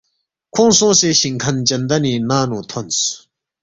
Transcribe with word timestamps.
کھونگ 0.53 0.73
سونگسے 0.77 1.09
شِنگ 1.19 1.37
کھن 1.43 1.57
چندنی 1.67 2.13
ننگ 2.29 2.47
نُو 2.49 2.59
تھونس 2.69 2.97